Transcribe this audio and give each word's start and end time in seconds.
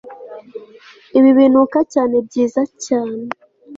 Ibi 1.17 1.31
binuka 1.37 1.79
cyane 1.93 2.15
byiza 2.27 2.61
cyane 2.85 3.19